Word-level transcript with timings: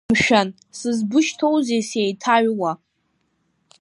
Мшәан, 0.13 0.47
сызбышьҭоузеи 0.77 1.83
сеиҭаҩуа?! 1.89 2.71